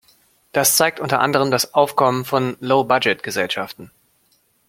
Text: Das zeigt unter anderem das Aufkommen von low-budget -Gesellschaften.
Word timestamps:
Das 0.51 0.77
zeigt 0.77 0.99
unter 0.99 1.19
anderem 1.19 1.51
das 1.51 1.75
Aufkommen 1.75 2.25
von 2.25 2.57
low-budget 2.59 3.21
-Gesellschaften. 3.21 3.91